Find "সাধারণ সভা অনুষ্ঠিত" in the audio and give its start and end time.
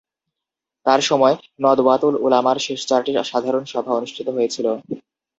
3.23-4.27